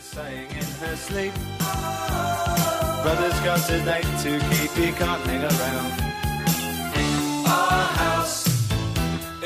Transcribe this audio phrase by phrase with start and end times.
[0.00, 1.32] saying in her sleep.
[3.02, 5.92] Brother's got a date to keep, he can't hang around.
[7.46, 8.46] Our house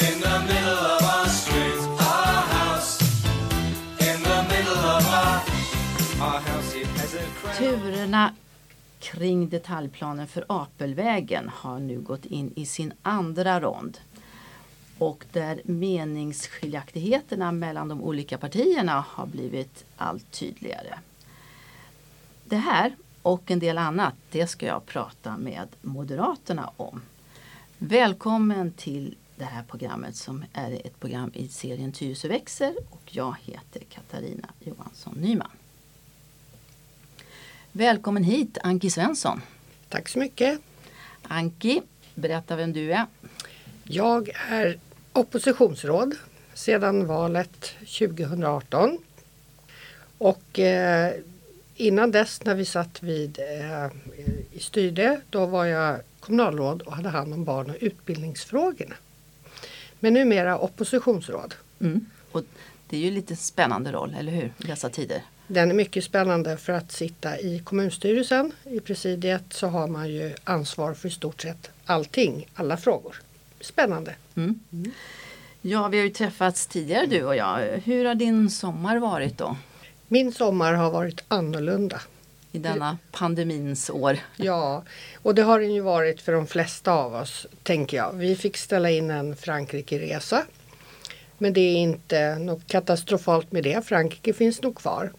[0.00, 1.80] in the middle of our street.
[2.00, 3.00] Our house
[3.98, 5.42] in the middle of our,
[6.26, 6.74] our house.
[6.74, 7.56] It has a crown.
[7.56, 8.34] Turerna
[9.00, 13.98] kring detaljplanen för Apelvägen har nu gått in i sin andra rond.
[15.02, 20.98] Och där meningsskiljaktigheterna mellan de olika partierna har blivit allt tydligare.
[22.44, 27.02] Det här och en del annat, det ska jag prata med Moderaterna om.
[27.78, 33.36] Välkommen till det här programmet som är ett program i serien Tyresö växer och jag
[33.42, 35.50] heter Katarina Johansson Nyman.
[37.72, 39.42] Välkommen hit Anki Svensson.
[39.88, 40.60] Tack så mycket.
[41.22, 41.82] Anki,
[42.14, 43.06] berätta vem du är.
[43.84, 44.78] Jag är
[45.12, 46.14] oppositionsråd
[46.54, 48.98] sedan valet 2018.
[50.18, 51.12] Och eh,
[51.76, 53.86] innan dess när vi satt vid eh,
[54.52, 58.94] i styrde, då var jag kommunalråd och hade hand om barn och utbildningsfrågorna.
[60.00, 61.54] Men numera oppositionsråd.
[61.80, 62.06] Mm.
[62.32, 62.42] Och
[62.88, 64.52] det är ju lite spännande roll, eller hur?
[64.58, 65.22] I dessa tider.
[65.46, 68.52] Den är mycket spännande för att sitta i kommunstyrelsen.
[68.64, 73.16] I presidiet så har man ju ansvar för i stort sett allting, alla frågor.
[73.62, 74.14] Spännande.
[74.36, 74.60] Mm.
[75.62, 77.58] Ja, vi har ju träffats tidigare du och jag.
[77.84, 79.56] Hur har din sommar varit då?
[80.08, 82.00] Min sommar har varit annorlunda.
[82.54, 84.18] I denna pandemins år.
[84.36, 84.84] Ja,
[85.22, 88.12] och det har den ju varit för de flesta av oss, tänker jag.
[88.12, 90.42] Vi fick ställa in en Frankrike-resa.
[91.38, 93.86] Men det är inte något katastrofalt med det.
[93.86, 95.12] Frankrike finns nog kvar.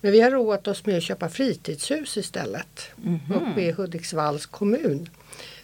[0.00, 2.90] Men vi har roat oss med att köpa fritidshus istället.
[2.96, 3.32] Mhm.
[3.34, 5.08] Uppe i Hudiksvalls kommun.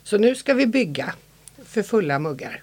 [0.03, 1.15] Så nu ska vi bygga
[1.77, 2.63] för fulla muggar.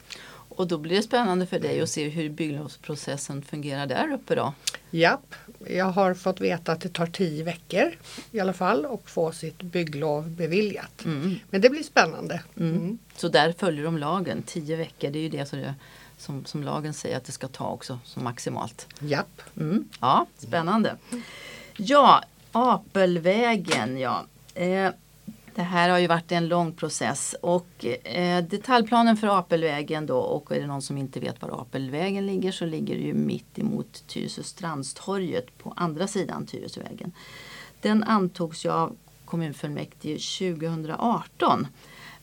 [0.55, 4.53] Och då blir det spännande för dig att se hur bygglovsprocessen fungerar där uppe då.
[4.91, 5.35] Japp,
[5.67, 7.91] jag har fått veta att det tar tio veckor
[8.31, 11.05] i alla fall och få sitt bygglov beviljat.
[11.05, 11.35] Mm.
[11.49, 12.41] Men det blir spännande.
[12.57, 12.75] Mm.
[12.75, 12.97] Mm.
[13.15, 14.43] Så där följer de lagen.
[14.43, 15.75] Tio veckor, det är ju det som, det,
[16.17, 18.87] som, som lagen säger att det ska ta också som maximalt.
[18.99, 19.41] Japp.
[19.57, 19.89] Mm.
[19.99, 20.95] Ja, spännande.
[21.77, 24.25] Ja, Apelvägen ja.
[24.55, 24.89] Eh,
[25.55, 30.51] det här har ju varit en lång process och eh, detaljplanen för Apelvägen då och
[30.51, 34.03] är det någon som inte vet var Apelvägen ligger så ligger det ju mitt emot
[34.07, 37.11] Tyresö Strandstorget på andra sidan Tyresövägen.
[37.81, 41.67] Den antogs ju av kommunfullmäktige 2018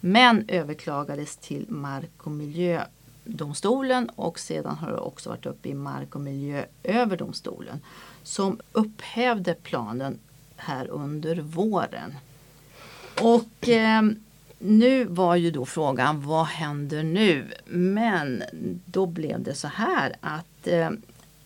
[0.00, 6.14] men överklagades till Mark och miljödomstolen och sedan har det också varit uppe i Mark
[6.14, 7.80] och miljööverdomstolen
[8.22, 10.18] som upphävde planen
[10.56, 12.14] här under våren.
[13.20, 14.02] Och eh,
[14.58, 17.46] nu var ju då frågan vad händer nu?
[17.66, 18.42] Men
[18.84, 21.02] då blev det så här att ehm,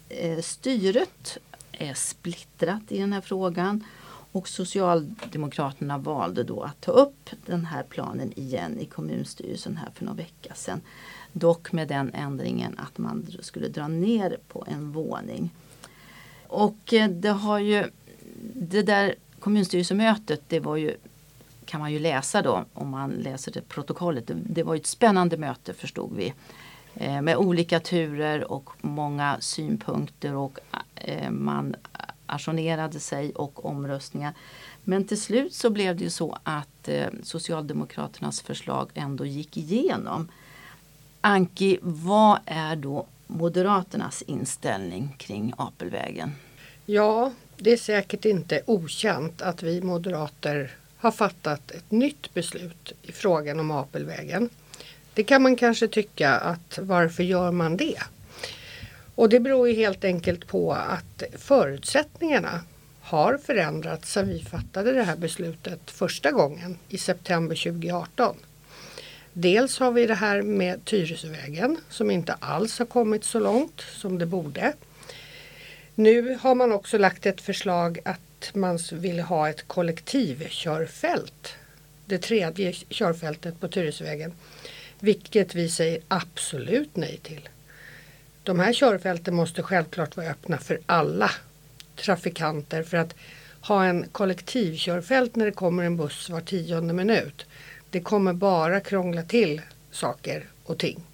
[0.08, 1.38] eh, styret
[1.72, 3.84] är splittrat i den här frågan
[4.32, 10.04] och Socialdemokraterna valde då att ta upp den här planen igen i kommunstyrelsen här för
[10.04, 10.80] några vecka sedan.
[11.32, 15.50] Dock med den ändringen att man skulle dra ner på en våning.
[16.46, 17.84] Och eh, det har ju
[18.54, 20.96] det där kommunstyrelsemötet det var ju
[21.66, 24.26] kan man ju läsa då om man läser det protokollet.
[24.26, 26.34] Det, det var ju ett spännande möte förstod vi.
[26.94, 30.58] Eh, med olika turer och många synpunkter och
[30.94, 31.76] eh, man
[32.26, 34.34] ajournerade sig och omröstningar.
[34.84, 40.28] Men till slut så blev det ju så att eh, Socialdemokraternas förslag ändå gick igenom.
[41.20, 46.32] Anki, vad är då Moderaternas inställning kring Apelvägen?
[46.86, 50.70] Ja, det är säkert inte okänt att vi moderater
[51.04, 54.48] har fattat ett nytt beslut i frågan om Apelvägen.
[55.14, 57.98] Det kan man kanske tycka att varför gör man det?
[59.14, 62.60] Och det beror ju helt enkelt på att förutsättningarna
[63.00, 68.36] har förändrats sedan vi fattade det här beslutet första gången i september 2018.
[69.32, 74.18] Dels har vi det här med Tyresövägen som inte alls har kommit så långt som
[74.18, 74.72] det borde.
[75.94, 78.20] Nu har man också lagt ett förslag att
[78.54, 81.54] man vill ha ett kollektivkörfält.
[82.06, 84.32] Det tredje körfältet på Tyresövägen.
[85.00, 87.48] Vilket vi säger absolut nej till.
[88.42, 91.30] De här körfälten måste självklart vara öppna för alla
[91.96, 93.14] trafikanter för att
[93.60, 97.46] ha en kollektivkörfält när det kommer en buss var tionde minut.
[97.90, 99.60] Det kommer bara krångla till
[99.90, 101.04] saker och ting.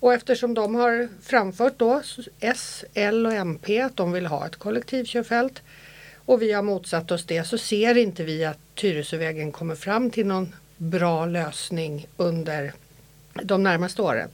[0.00, 2.02] Och eftersom de har framfört då
[2.40, 5.62] S, L och MP att de vill ha ett kollektivkörfält
[6.26, 10.26] och vi har motsatt oss det så ser inte vi att Tyresövägen kommer fram till
[10.26, 12.72] någon bra lösning under
[13.42, 14.28] de närmaste åren.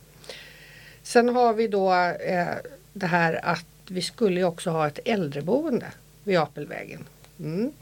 [1.03, 2.49] Sen har vi då eh,
[2.93, 5.87] det här att vi skulle också ha ett äldreboende
[6.25, 7.05] vid Apelvägen.
[7.41, 7.73] Mm.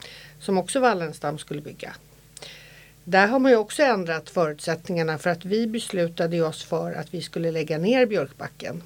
[0.41, 1.95] Som också Wallenstam skulle bygga.
[3.05, 7.23] Där har man ju också ändrat förutsättningarna för att vi beslutade oss för att vi
[7.23, 8.83] skulle lägga ner Björkbacken.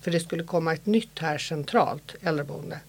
[0.00, 2.80] För det skulle komma ett nytt här centralt äldreboende.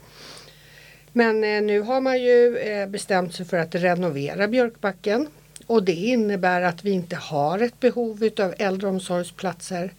[1.14, 5.28] Men eh, nu har man ju eh, bestämt sig för att renovera Björkbacken.
[5.68, 9.94] Och det innebär att vi inte har ett behov av äldreomsorgsplatser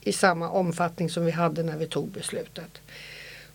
[0.00, 2.80] i samma omfattning som vi hade när vi tog beslutet.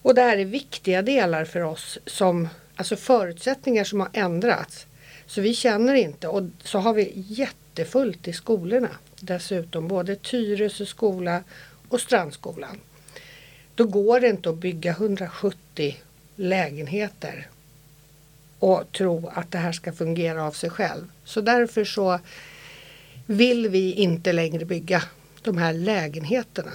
[0.01, 4.85] Och det här är viktiga delar för oss som alltså förutsättningar som har ändrats.
[5.25, 8.89] Så vi känner inte och så har vi jättefullt i skolorna
[9.19, 11.43] dessutom både Tyresö skola
[11.89, 12.79] och Strandskolan.
[13.75, 15.95] Då går det inte att bygga 170
[16.35, 17.47] lägenheter
[18.59, 21.11] och tro att det här ska fungera av sig själv.
[21.23, 22.19] Så därför så
[23.25, 25.03] vill vi inte längre bygga
[25.41, 26.71] de här lägenheterna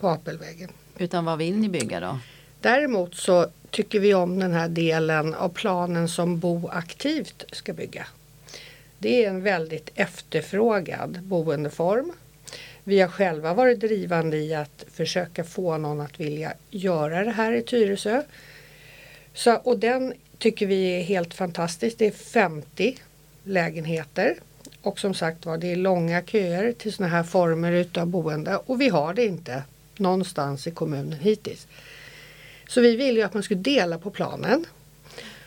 [0.00, 0.70] på Apelvägen.
[0.98, 2.18] Utan vad vill ni bygga då?
[2.60, 8.06] Däremot så tycker vi om den här delen av planen som Bo aktivt ska bygga.
[8.98, 12.12] Det är en väldigt efterfrågad boendeform.
[12.84, 17.52] Vi har själva varit drivande i att försöka få någon att vilja göra det här
[17.52, 18.22] i Tyresö.
[19.36, 21.98] Så, och den tycker vi är helt fantastisk.
[21.98, 22.96] Det är 50
[23.44, 24.36] lägenheter.
[24.82, 28.80] Och som sagt var, det är långa köer till sådana här former utav boende och
[28.80, 29.62] vi har det inte
[29.96, 31.66] någonstans i kommunen hittills.
[32.68, 34.64] Så vi vill ju att man skulle dela på planen.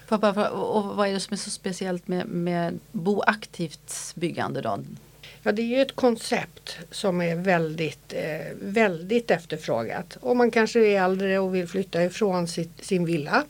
[0.07, 4.79] Pappa, och vad är det som är så speciellt med, med boaktivt byggande då?
[5.43, 10.17] Ja, det är ju ett koncept som är väldigt, eh, väldigt efterfrågat.
[10.21, 13.45] Om man kanske är äldre och vill flytta ifrån sitt, sin villa.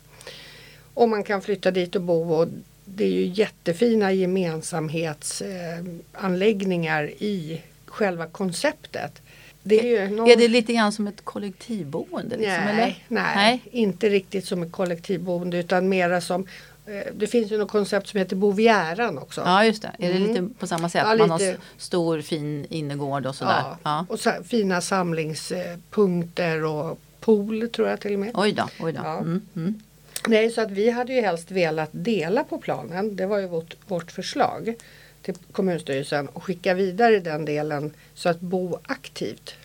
[1.00, 2.48] Och man kan flytta dit och bo och
[2.86, 9.22] det är ju jättefina gemensamhetsanläggningar eh, i själva konceptet.
[9.63, 10.30] Det är, någon...
[10.30, 12.38] är, det lite grann som ett kollektivboende?
[12.38, 13.04] Liksom, nej, eller?
[13.07, 16.48] nej, nej, inte riktigt som ett kollektivboende utan mera som
[16.86, 19.42] eh, det finns ju något koncept som heter Bovieran också.
[19.46, 20.28] Ja just det, är det mm.
[20.28, 21.04] lite på samma sätt?
[21.07, 23.63] Ja, Man har stor fin innergård och sådär.
[23.63, 24.06] Ja, ja.
[24.10, 28.31] och så, fina samlingspunkter och pool tror jag till och med.
[28.34, 29.01] Oj då, oj då.
[29.04, 29.18] Ja.
[29.18, 29.81] Mm, mm.
[30.30, 33.16] Nej, så att vi hade ju helst velat dela på planen.
[33.16, 34.76] Det var ju vårt, vårt förslag
[35.22, 39.56] till kommunstyrelsen och skicka vidare den delen så att bo aktivt.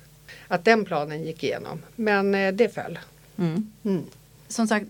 [0.48, 1.82] Att den planen gick igenom.
[1.96, 2.98] Men eh, det föll.
[3.38, 3.72] Mm.
[3.84, 4.04] Mm.
[4.48, 4.86] Som sagt,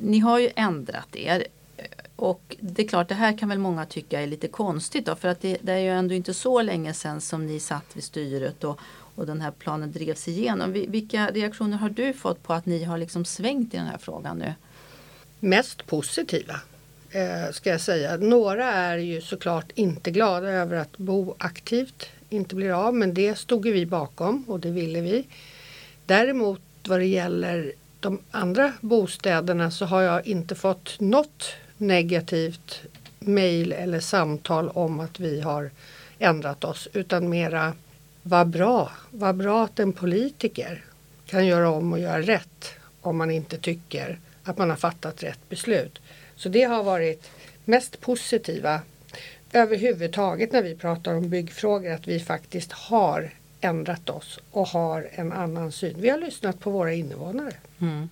[0.00, 1.46] ni har ju ändrat er.
[2.16, 5.28] Och det är klart, det här kan väl många tycka är lite konstigt då, för
[5.28, 8.64] att det, det är ju ändå inte så länge sedan som ni satt vid styret
[8.64, 8.80] och,
[9.14, 10.72] och den här planen drevs igenom.
[10.72, 14.38] Vilka reaktioner har du fått på att ni har liksom svängt i den här frågan
[14.38, 14.54] nu?
[15.46, 16.60] Mest positiva
[17.10, 18.16] eh, ska jag säga.
[18.16, 23.38] Några är ju såklart inte glada över att bo aktivt inte blir av men det
[23.38, 25.26] stod vi bakom och det ville vi.
[26.06, 32.82] Däremot vad det gäller de andra bostäderna så har jag inte fått något negativt
[33.18, 35.70] mejl eller samtal om att vi har
[36.18, 37.72] ändrat oss utan mera
[38.22, 40.84] vad bra, vad bra att en politiker
[41.26, 42.70] kan göra om och göra rätt
[43.00, 45.98] om man inte tycker att man har fattat rätt beslut.
[46.36, 47.30] Så det har varit
[47.64, 48.80] mest positiva
[49.52, 55.32] överhuvudtaget när vi pratar om byggfrågor att vi faktiskt har ändrat oss och har en
[55.32, 55.96] annan syn.
[55.98, 57.52] Vi har lyssnat på våra invånare.
[57.80, 58.08] Mm.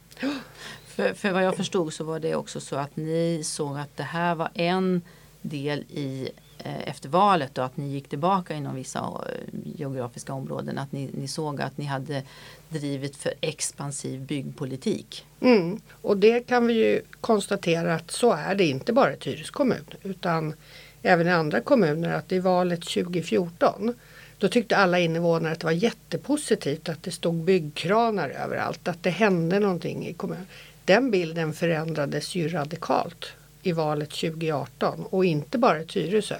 [0.86, 4.02] För, för vad jag förstod så var det också så att ni såg att det
[4.02, 5.02] här var en
[5.42, 6.28] del i
[6.66, 10.78] Eh, efter valet och att ni gick tillbaka inom vissa eh, geografiska områden.
[10.78, 12.22] Att ni, ni såg att ni hade
[12.68, 15.26] drivit för expansiv byggpolitik.
[15.40, 15.80] Mm.
[16.02, 19.84] Och det kan vi ju konstatera att så är det inte bara i Tyres kommun
[20.02, 20.54] utan
[21.02, 23.94] även i andra kommuner att i valet 2014
[24.38, 29.10] då tyckte alla invånare att det var jättepositivt att det stod byggkranar överallt, att det
[29.10, 30.46] hände någonting i kommunen.
[30.84, 33.26] Den bilden förändrades ju radikalt
[33.62, 36.36] i valet 2018 och inte bara i Tyresö.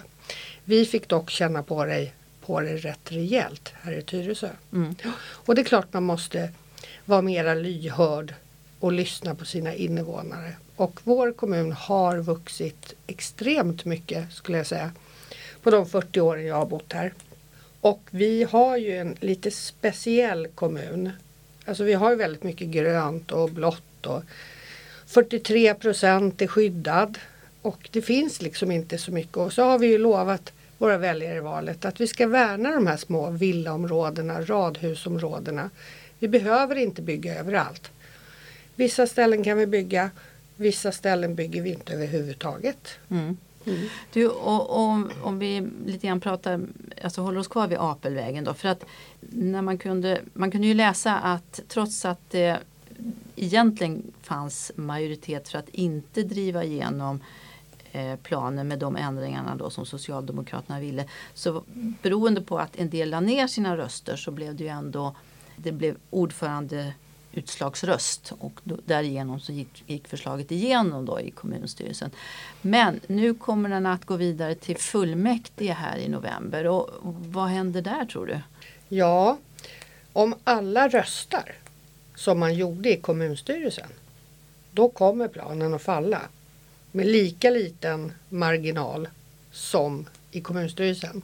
[0.64, 2.10] Vi fick dock känna på det,
[2.46, 4.50] på det rätt rejält här i Tyresö.
[4.72, 4.94] Mm.
[5.16, 6.50] Och det är klart man måste
[7.04, 8.34] vara mera lyhörd
[8.80, 10.52] och lyssna på sina invånare.
[10.76, 14.92] Och vår kommun har vuxit extremt mycket skulle jag säga
[15.62, 17.12] på de 40 åren jag har bott här.
[17.80, 21.10] Och vi har ju en lite speciell kommun.
[21.64, 24.22] Alltså vi har ju väldigt mycket grönt och blått och
[25.06, 27.18] 43 procent är skyddad.
[27.64, 29.36] Och det finns liksom inte så mycket.
[29.36, 32.86] Och så har vi ju lovat våra väljare i valet att vi ska värna de
[32.86, 35.70] här små villaområdena, radhusområdena.
[36.18, 37.90] Vi behöver inte bygga överallt.
[38.74, 40.10] Vissa ställen kan vi bygga,
[40.56, 42.88] vissa ställen bygger vi inte överhuvudtaget.
[43.10, 43.36] Mm.
[43.66, 43.88] Mm.
[44.12, 46.60] Du, och, och, om vi lite grann pratar,
[47.02, 48.54] alltså håller oss kvar vid Apelvägen då.
[48.54, 48.84] För att
[49.20, 52.58] när man kunde, man kunde ju läsa att trots att det
[53.36, 57.20] egentligen fanns majoritet för att inte driva igenom
[57.94, 61.04] Eh, planen med de ändringarna då som Socialdemokraterna ville.
[61.34, 61.62] Så
[62.02, 65.14] beroende på att en del la ner sina röster så blev det ju ändå
[65.56, 66.94] det blev ordförande
[67.32, 72.10] utslagsröst och då, därigenom så gick, gick förslaget igenom då i kommunstyrelsen.
[72.60, 77.82] Men nu kommer den att gå vidare till fullmäktige här i november och vad händer
[77.82, 78.40] där tror du?
[78.88, 79.38] Ja,
[80.12, 81.52] om alla röstar
[82.14, 83.88] som man gjorde i kommunstyrelsen
[84.70, 86.20] då kommer planen att falla
[86.94, 89.08] med lika liten marginal
[89.52, 91.22] som i kommunstyrelsen.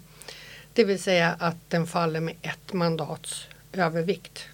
[0.72, 4.44] Det vill säga att den faller med ett mandats övervikt.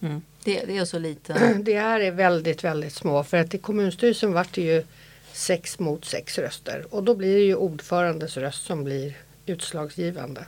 [0.00, 0.22] Mm.
[0.44, 1.54] Det, det, är så lite.
[1.64, 4.84] Det här är väldigt, väldigt små för att i kommunstyrelsen vart det ju
[5.32, 9.16] sex mot sex röster och då blir det ju ordförandes röst som blir
[9.46, 10.44] utslagsgivande.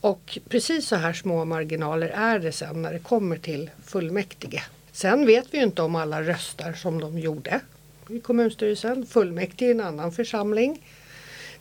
[0.00, 4.62] Och precis så här små marginaler är det sen när det kommer till fullmäktige.
[4.92, 7.60] Sen vet vi ju inte om alla röstar som de gjorde
[8.08, 9.06] i kommunstyrelsen.
[9.06, 10.86] Fullmäktige är en annan församling.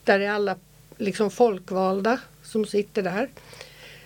[0.04, 0.56] Där är alla
[0.98, 3.30] liksom folkvalda som sitter där.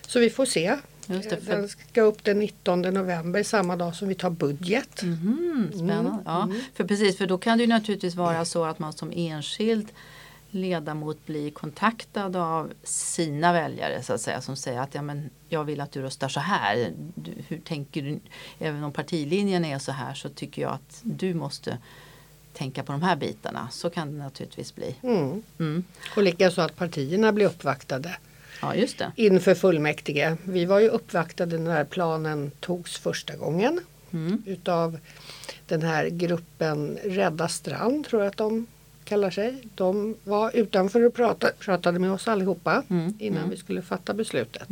[0.07, 0.77] Så vi får se.
[1.07, 1.55] Just det, för...
[1.55, 5.01] Den ska upp den 19 november samma dag som vi tar budget.
[5.01, 6.09] Mm, spännande.
[6.09, 6.49] Mm, ja.
[6.73, 9.87] För precis, för då kan det ju naturligtvis vara så att man som enskild
[10.49, 15.63] ledamot blir kontaktad av sina väljare så att säga som säger att ja, men jag
[15.63, 16.93] vill att du röstar så här.
[17.15, 18.19] Du, hur tänker du?
[18.59, 21.77] Även om partilinjen är så här så tycker jag att du måste
[22.57, 23.67] tänka på de här bitarna.
[23.71, 24.95] Så kan det naturligtvis bli.
[25.03, 25.43] Mm.
[25.59, 25.83] Mm.
[26.15, 28.17] Och likaså att partierna blir uppvaktade.
[28.61, 29.11] Ja, just det.
[29.15, 30.37] Inför fullmäktige.
[30.43, 33.79] Vi var ju uppvaktade när planen togs första gången.
[34.11, 34.43] Mm.
[34.45, 34.99] Utav
[35.65, 38.67] den här gruppen Rädda Strand tror jag att de
[39.03, 39.63] kallar sig.
[39.75, 43.13] De var utanför och pratade, pratade med oss allihopa mm.
[43.19, 43.49] innan mm.
[43.49, 44.69] vi skulle fatta beslutet.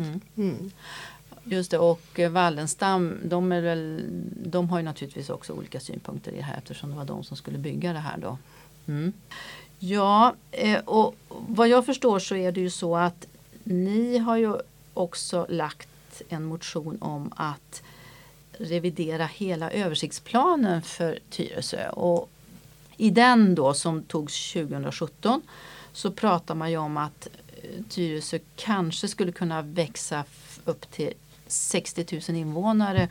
[1.48, 4.06] Just det och eh, Wallenstam de, är väl,
[4.44, 7.38] de har ju naturligtvis också olika synpunkter i det här eftersom det var de som
[7.38, 8.38] skulle bygga det här då.
[8.88, 9.14] Mm.
[9.80, 13.28] Ja eh, och vad jag förstår så är det ju så att
[13.64, 14.56] ni har ju
[14.94, 17.84] också lagt en motion om att
[18.52, 21.90] revidera hela översiktsplanen för Tyresö.
[21.90, 22.30] Och
[22.98, 25.42] I den då som togs 2017
[25.94, 27.28] så pratar man ju om att
[27.62, 30.24] eh, Tyresö kanske skulle kunna växa
[30.66, 31.14] upp till
[31.48, 33.10] 60 000 invånare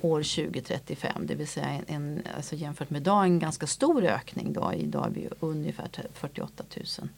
[0.00, 1.26] år 2035.
[1.26, 4.52] Det vill säga en, en, alltså jämfört med idag en ganska stor ökning.
[4.52, 4.72] Då.
[4.76, 7.08] Idag är vi ungefär 48 000.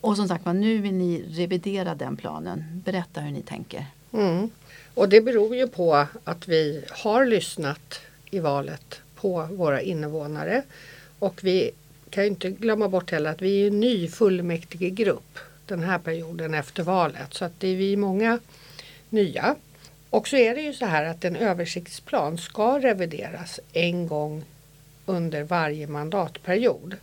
[0.00, 2.82] Och som sagt nu vill ni revidera den planen.
[2.84, 3.86] Berätta hur ni tänker.
[4.12, 4.50] Mm.
[4.94, 10.62] Och det beror ju på att vi har lyssnat i valet på våra invånare.
[11.18, 11.70] Och vi
[12.10, 16.54] kan ju inte glömma bort heller att vi är en ny fullmäktigegrupp den här perioden
[16.54, 17.34] efter valet.
[17.34, 18.38] Så att det är vi många
[19.10, 19.54] nya.
[20.16, 24.44] Och så är det ju så här att en översiktsplan ska revideras en gång
[25.06, 26.96] under varje mandatperiod.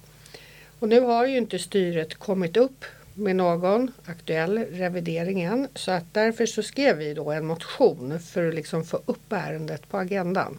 [0.79, 6.13] Och nu har ju inte styret kommit upp med någon aktuell revidering än så att
[6.13, 10.58] därför så skrev vi då en motion för att liksom få upp ärendet på agendan.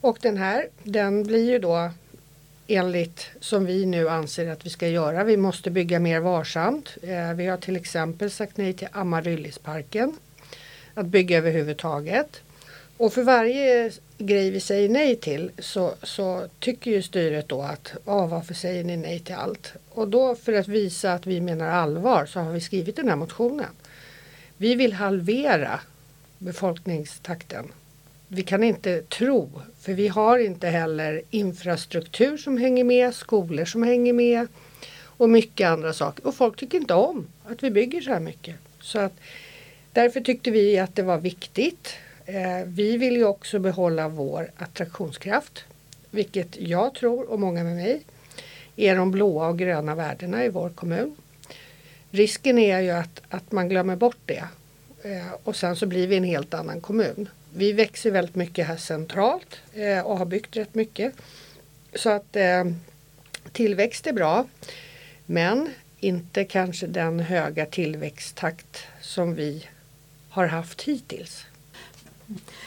[0.00, 1.90] Och den här den blir ju då
[2.66, 5.24] enligt som vi nu anser att vi ska göra.
[5.24, 6.96] Vi måste bygga mer varsamt.
[7.02, 10.16] Eh, vi har till exempel sagt nej till Amaryllisparken.
[10.98, 12.40] Att bygga överhuvudtaget.
[12.96, 17.92] Och för varje grej vi säger nej till så, så tycker ju styret då att
[18.04, 19.72] ah, varför säger ni nej till allt?
[19.90, 23.16] Och då för att visa att vi menar allvar så har vi skrivit den här
[23.16, 23.70] motionen.
[24.56, 25.80] Vi vill halvera
[26.38, 27.72] befolkningstakten.
[28.28, 29.50] Vi kan inte tro,
[29.80, 34.46] för vi har inte heller infrastruktur som hänger med, skolor som hänger med
[35.00, 36.26] och mycket andra saker.
[36.26, 38.56] Och folk tycker inte om att vi bygger så här mycket.
[38.80, 39.12] Så att,
[39.98, 41.94] därför tyckte vi att det var viktigt
[42.26, 45.64] eh, vi vill ju också behålla vår attraktionskraft,
[46.10, 48.02] vilket jag tror och många med mig
[48.76, 51.16] är de blåa och gröna värdena i vår kommun.
[52.10, 54.44] Risken är ju att, att man glömmer bort det
[55.02, 57.28] eh, och sen så blir vi en helt annan kommun.
[57.54, 61.12] Vi växer väldigt mycket här centralt eh, och har byggt rätt mycket.
[61.94, 62.36] Så att
[63.52, 64.46] tillväxt är bra
[65.26, 69.64] men inte kanske den höga tillväxttakt som vi
[70.42, 71.44] har haft hittills.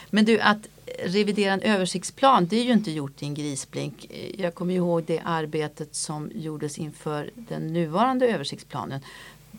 [0.09, 0.67] Men du, att
[1.05, 4.11] revidera en översiktsplan det är ju inte gjort i en grisblink.
[4.37, 9.01] Jag kommer ihåg det arbetet som gjordes inför den nuvarande översiktsplanen.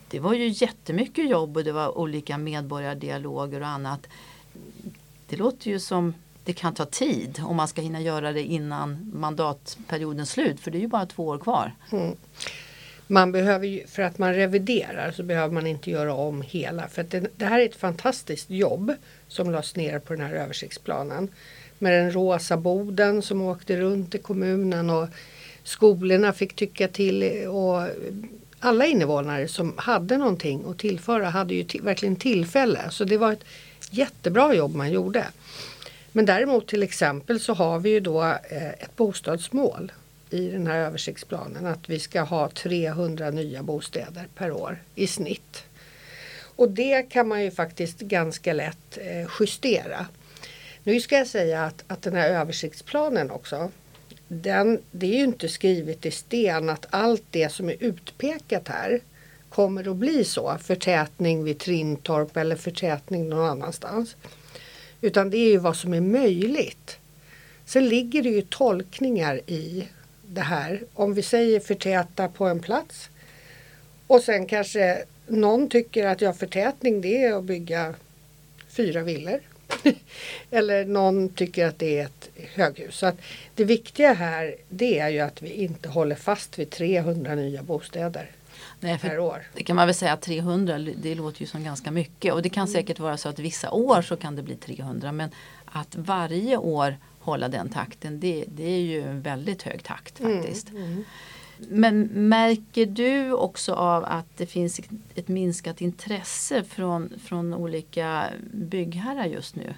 [0.08, 4.06] Det var ju jättemycket jobb och det var olika medborgardialoger och annat.
[5.26, 6.14] Det låter ju som
[6.44, 10.78] det kan ta tid om man ska hinna göra det innan mandatperiodens slut för det
[10.78, 11.74] är ju bara två år kvar.
[11.90, 12.16] Mm.
[13.06, 16.88] Man behöver ju, för att man reviderar så behöver man inte göra om hela.
[16.88, 18.92] För det, det här är ett fantastiskt jobb
[19.28, 21.28] som lades ner på den här översiktsplanen.
[21.78, 25.08] med den rosa boden som åkte runt i kommunen och
[25.64, 27.88] skolorna fick tycka till och
[28.60, 32.80] alla invånare som hade någonting att tillföra hade ju verkligen tillfälle.
[32.90, 33.44] Så det var ett
[33.90, 35.26] jättebra jobb man gjorde.
[36.12, 39.92] Men däremot till exempel så har vi ju då eh, ett bostadsmål
[40.32, 45.64] i den här översiktsplanen att vi ska ha 300 nya bostäder per år i snitt.
[46.56, 50.06] Och det kan man ju faktiskt ganska lätt eh, justera.
[50.84, 53.70] Nu ska jag säga att, att den här översiktsplanen också
[54.28, 59.00] den, det är ju inte skrivet i sten att allt det som är utpekat här
[59.48, 60.58] kommer att bli så.
[60.62, 64.16] Förtätning vid Trintorp eller förtätning någon annanstans.
[65.00, 66.98] Utan det är ju vad som är möjligt.
[67.64, 69.88] Sen ligger det ju tolkningar i
[70.34, 70.82] det här.
[70.94, 73.08] Om vi säger förtäta på en plats
[74.06, 77.94] och sen kanske någon tycker att ja, förtätning det är att bygga
[78.68, 79.40] fyra villor.
[80.50, 82.96] Eller någon tycker att det är ett höghus.
[82.96, 83.16] Så att
[83.54, 88.30] det viktiga här det är ju att vi inte håller fast vid 300 nya bostäder.
[88.80, 89.42] Nej, per år.
[89.54, 92.48] Det kan man väl säga att 300 det låter ju som ganska mycket och det
[92.48, 92.72] kan mm.
[92.72, 95.30] säkert vara så att vissa år så kan det bli 300 men
[95.64, 100.36] att varje år hålla den takten det, det är ju en väldigt hög takt mm,
[100.36, 100.70] faktiskt.
[100.70, 101.04] Mm, mm.
[101.68, 104.80] Men märker du också av att det finns
[105.14, 109.74] ett minskat intresse från, från olika byggherrar just nu?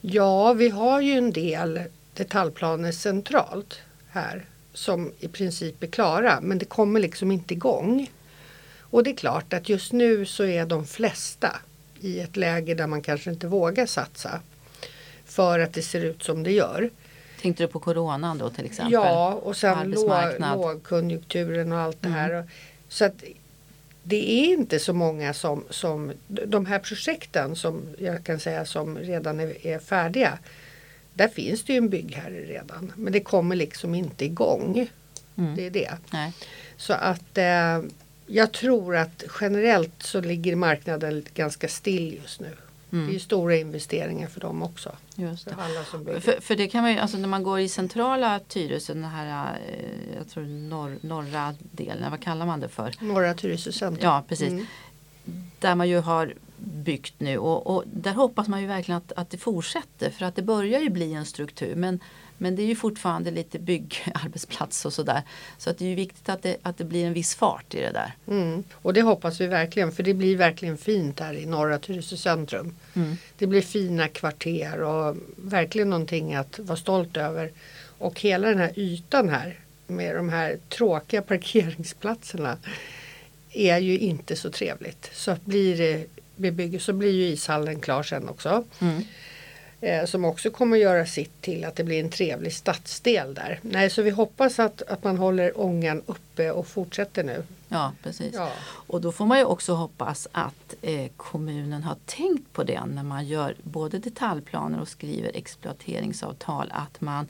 [0.00, 1.80] Ja, vi har ju en del
[2.14, 8.10] detaljplaner centralt här som i princip är klara men det kommer liksom inte igång.
[8.80, 11.56] Och det är klart att just nu så är de flesta
[12.00, 14.40] i ett läge där man kanske inte vågar satsa
[15.38, 16.90] för att det ser ut som det gör.
[17.42, 18.92] Tänkte du på coronan då till exempel?
[18.92, 19.94] Ja och sen
[20.38, 22.30] lågkonjunkturen och allt det här.
[22.30, 22.46] Mm.
[22.88, 23.24] Så att
[24.02, 28.98] det är inte så många som, som de här projekten som jag kan säga som
[28.98, 30.38] redan är, är färdiga.
[31.14, 34.88] Där finns det ju en byggherre redan men det kommer liksom inte igång.
[35.36, 35.56] Mm.
[35.56, 35.92] Det är det.
[36.10, 36.32] Nej.
[36.76, 37.80] Så att eh,
[38.26, 42.56] jag tror att generellt så ligger marknaden ganska still just nu.
[42.92, 43.08] Mm.
[43.08, 44.92] Det är stora investeringar för dem också.
[45.14, 45.54] Just det.
[45.54, 48.40] För, alla som för, för, det kan man ju, alltså när man går i centrala
[48.48, 52.94] Tyresö, den här eh, jag tror norr, norra delen, vad kallar man det för?
[53.00, 54.04] Norra Tyresö centrum.
[54.04, 54.48] Ja precis.
[54.48, 54.66] Mm.
[55.58, 59.30] Där man ju har byggt nu och, och, där hoppas man ju verkligen att, att
[59.30, 61.74] det fortsätter för att det börjar ju bli en struktur.
[61.74, 62.00] Men
[62.38, 65.22] men det är ju fortfarande lite byggarbetsplats och sådär.
[65.58, 67.80] Så att det är ju viktigt att det, att det blir en viss fart i
[67.80, 68.12] det där.
[68.26, 68.64] Mm.
[68.72, 72.74] Och det hoppas vi verkligen för det blir verkligen fint här i norra Tyresö centrum.
[72.94, 73.16] Mm.
[73.38, 77.52] Det blir fina kvarter och verkligen någonting att vara stolt över.
[77.98, 82.56] Och hela den här ytan här med de här tråkiga parkeringsplatserna
[83.52, 85.10] är ju inte så trevligt.
[85.12, 88.64] Så blir det bebyggelse så blir ju ishallen klar sen också.
[88.80, 89.02] Mm
[89.80, 93.60] eh, som också kommer göra sitt till att det blir en trevlig stadsdel där.
[93.62, 97.42] Nej, så vi hoppas att, att man håller ångan uppe och fortsätter nu.
[97.68, 98.34] Ja, precis.
[98.34, 98.50] Ja.
[98.64, 103.02] Och då får man ju också hoppas att eh, kommunen har tänkt på det när
[103.02, 106.72] man gör både detaljplaner och skriver exploateringsavtal.
[106.74, 107.26] Att man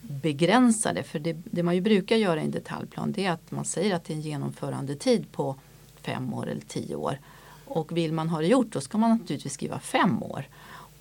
[0.00, 1.02] begränsar det.
[1.02, 3.94] För det, det man ju brukar göra i en detaljplan det är att man säger
[3.94, 5.56] att det är en genomförandetid på
[6.00, 7.18] fem år eller tio år.
[7.64, 10.44] Och vill man ha det gjort då ska man naturligtvis skriva fem år.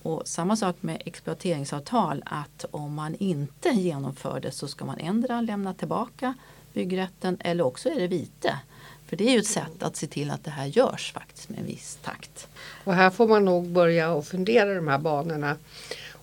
[0.01, 5.41] Och samma sak med exploateringsavtal att om man inte genomför det så ska man ändra
[5.41, 6.33] lämna tillbaka
[6.73, 8.59] byggrätten eller också är det vite.
[9.05, 11.59] För det är ju ett sätt att se till att det här görs faktiskt med
[11.59, 12.47] en viss takt.
[12.83, 15.57] Och här får man nog börja och fundera de här banorna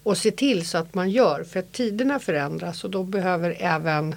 [0.03, 4.15] och se till så att man gör för att tiderna förändras och då behöver även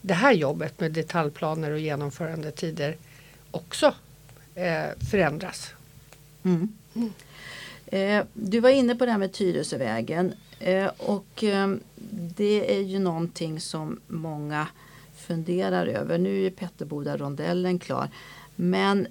[0.00, 2.96] det här jobbet med detaljplaner och genomförandetider
[3.50, 3.94] också
[4.54, 5.70] eh, förändras.
[6.42, 6.72] Mm.
[6.94, 7.12] Mm.
[7.86, 11.80] Eh, du var inne på det här med Tyresövägen eh, och ehm,
[12.36, 14.68] det är ju någonting som många
[15.16, 16.18] funderar över.
[16.18, 18.08] Nu är Petterboda-rondellen klar.
[18.56, 19.06] Men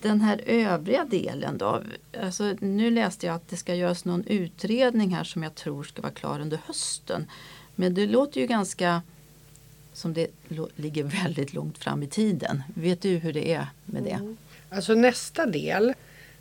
[0.00, 1.82] den här övriga delen då?
[2.22, 6.02] Alltså, nu läste jag att det ska göras någon utredning här som jag tror ska
[6.02, 7.26] vara klar under hösten.
[7.74, 9.02] Men det låter ju ganska
[9.92, 10.26] som det
[10.76, 12.62] ligger väldigt långt fram i tiden.
[12.74, 14.10] Vet du hur det är med det?
[14.10, 14.36] Mm.
[14.70, 15.94] Alltså nästa del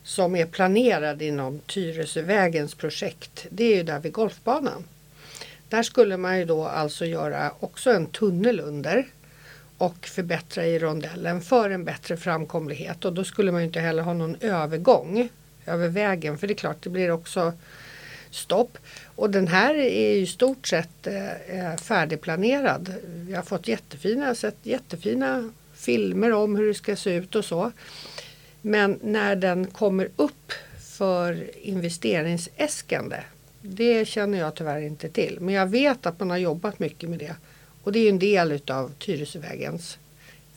[0.10, 4.84] som är planerad inom Tyresövägens projekt det är ju där vid golfbanan.
[5.68, 9.08] Där skulle man ju då alltså göra också en tunnel under
[9.78, 14.04] och förbättra i rondellen för en bättre framkomlighet och då skulle man ju inte heller
[14.04, 15.30] ha någon övergång
[15.66, 17.54] över vägen för det är klart det blir också
[18.32, 18.78] stopp.
[19.16, 22.94] Och den här är i stort sett eh, eh, färdigplanerad.
[23.06, 27.72] Vi har fått jättefina, sett jättefina filmer om hur det ska se ut och så.
[28.62, 30.54] Men när den kommer upp
[30.98, 33.18] för investeringsäskande
[33.62, 35.38] Det känner jag tyvärr inte till.
[35.42, 37.36] Men jag vet att man har jobbat mycket med det.
[37.84, 39.98] Och det är en del utav Tyresövägens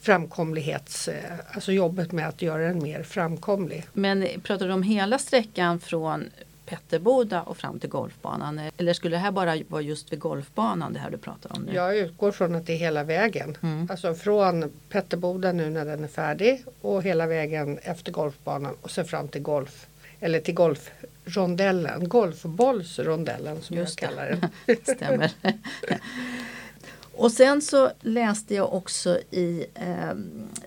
[0.00, 3.84] framkomlighets, eh, alltså jobbet med att göra den mer framkomlig.
[3.92, 6.30] Men pratar du om hela sträckan från
[6.72, 8.60] Petterboda och fram till golfbanan?
[8.76, 11.74] Eller skulle det här bara vara just vid golfbanan det här du pratar om nu?
[11.74, 13.56] Jag utgår från att det är hela vägen.
[13.62, 13.88] Mm.
[13.90, 19.04] Alltså från Petterboda nu när den är färdig och hela vägen efter golfbanan och sen
[19.04, 19.86] fram till golf.
[20.20, 24.76] Eller till golfrondellen, golfbollsrondellen som Just jag kallar den.
[24.96, 25.30] Stämmer.
[27.14, 30.14] Och sen så läste jag också i eh,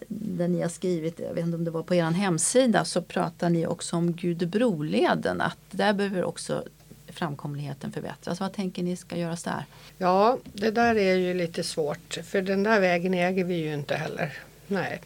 [0.08, 3.49] där ni har skrivit, jag vet inte om det var på er hemsida, så pratar
[3.49, 5.41] ni också om Gudebroleden.
[5.41, 6.63] Att där behöver också
[7.08, 8.39] framkomligheten förbättras.
[8.39, 9.65] Vad tänker ni ska göras där?
[9.97, 13.95] Ja, det där är ju lite svårt för den där vägen äger vi ju inte
[13.95, 14.38] heller.
[14.67, 15.01] Nej.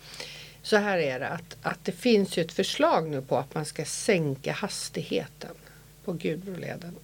[0.62, 3.66] Så här är det att, att det finns ju ett förslag nu på att man
[3.66, 5.56] ska sänka hastigheten
[6.06, 6.96] på Gudbroleden.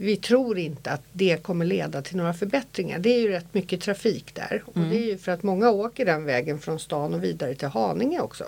[0.00, 2.98] Vi tror inte att det kommer leda till några förbättringar.
[2.98, 4.90] Det är ju rätt mycket trafik där och Mm.
[4.90, 8.20] det är ju för att många åker den vägen från stan och vidare till Haninge
[8.20, 8.44] också.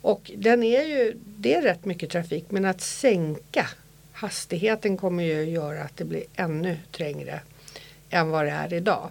[0.00, 3.68] Och den är ju, det är rätt mycket trafik men att sänka
[4.12, 7.40] hastigheten kommer ju göra att det blir ännu trängre
[8.10, 9.08] än vad det är idag.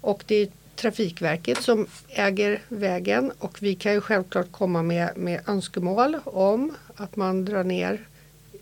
[0.00, 0.48] Och det är
[0.80, 7.16] Trafikverket som äger vägen och vi kan ju självklart komma med, med önskemål om att
[7.16, 8.06] man drar ner.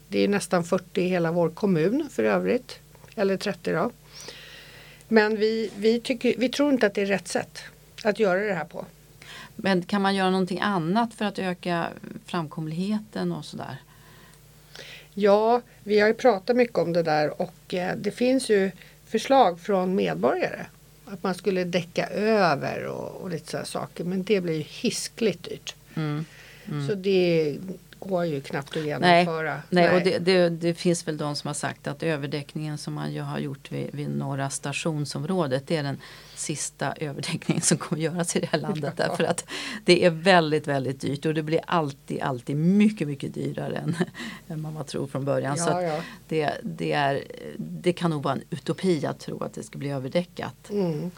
[0.08, 2.78] Det är nästan 40 i hela vår kommun för övrigt.
[3.16, 3.90] Eller 30 då.
[5.08, 7.58] Men vi, vi, tycker, vi tror inte att det är rätt sätt
[8.04, 8.86] att göra det här på.
[9.56, 11.88] Men kan man göra någonting annat för att öka
[12.26, 13.76] framkomligheten och sådär?
[15.14, 18.70] Ja, vi har ju pratat mycket om det där och eh, det finns ju
[19.06, 20.66] förslag från medborgare.
[21.04, 24.04] Att man skulle däcka över och, och lite sådana saker.
[24.04, 25.74] Men det blir ju hiskligt dyrt.
[25.94, 26.24] Mm.
[26.88, 27.56] Så det
[28.00, 29.62] går ju knappt att genomföra.
[29.70, 33.12] Nej, och det, det, det finns väl de som har sagt att överdäckningen som man
[33.12, 35.98] ju har gjort vid, vid norra stationsområdet det är den
[36.34, 38.94] sista överdäckningen som kommer göras i det här landet.
[38.96, 39.06] Ja.
[39.06, 39.44] Därför att
[39.84, 43.96] det är väldigt, väldigt dyrt och det blir alltid, alltid mycket, mycket dyrare än,
[44.48, 45.56] än man tror från början.
[45.56, 46.00] Så ja, att ja.
[46.28, 47.24] det, det, är,
[47.56, 50.70] det kan nog vara en utopi att tro att det ska bli överdäckat.
[50.70, 51.10] Mm.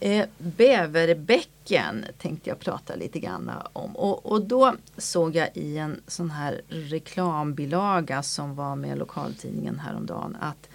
[0.00, 3.96] Eh, Bäverbäcken tänkte jag prata lite grann om.
[3.96, 10.36] Och, och då såg jag i en sån här reklambilaga som var med lokaltidningen häromdagen
[10.40, 10.68] att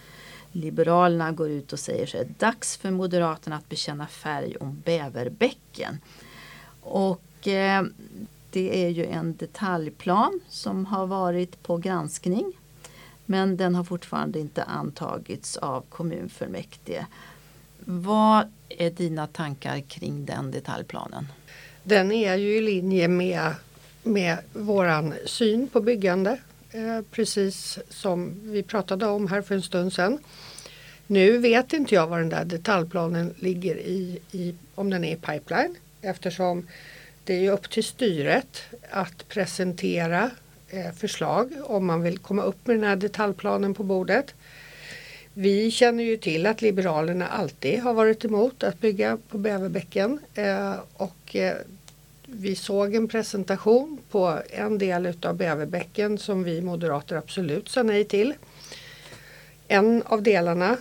[0.51, 5.99] Liberalerna går ut och säger så här, dags för Moderaterna att bekänna färg om Bäverbäcken.
[6.81, 7.83] Och eh,
[8.49, 12.53] det är ju en detaljplan som har varit på granskning.
[13.25, 17.05] Men den har fortfarande inte antagits av kommunfullmäktige.
[17.85, 21.27] Vad är dina tankar kring den detaljplanen?
[21.83, 23.51] Den är ju i linje med,
[24.03, 26.37] med våran syn på byggande.
[26.71, 30.19] Eh, precis som vi pratade om här för en stund sedan.
[31.07, 35.15] Nu vet inte jag var den där detaljplanen ligger i, i om den är i
[35.15, 35.75] pipeline.
[36.01, 36.67] Eftersom
[37.23, 40.31] det är upp till styret att presentera
[40.69, 44.33] eh, förslag om man vill komma upp med den här detaljplanen på bordet.
[45.37, 50.75] Vi känner ju till att Liberalerna alltid har varit emot att bygga på Bäverbäcken eh,
[50.93, 51.55] och eh,
[52.25, 58.03] vi såg en presentation på en del utav Bäverbäcken som vi moderater absolut sa nej
[58.03, 58.33] till.
[59.67, 60.77] En av delarna,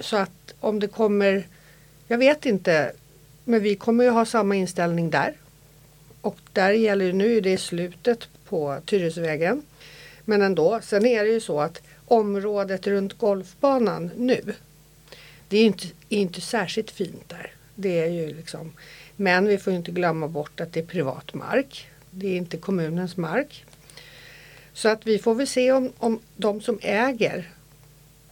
[0.00, 1.46] så att om det kommer,
[2.08, 2.92] jag vet inte,
[3.44, 5.34] men vi kommer ju ha samma inställning där.
[6.20, 9.62] Och där gäller ju, nu är det slutet på Tyresövägen.
[10.24, 14.54] Men ändå, sen är det ju så att området runt golfbanan nu,
[15.48, 17.52] det är inte, inte särskilt fint där.
[17.74, 18.72] Det är ju liksom,
[19.16, 21.88] men vi får inte glömma bort att det är privat mark.
[22.10, 23.64] Det är inte kommunens mark.
[24.72, 27.50] Så att vi får väl se om, om de som äger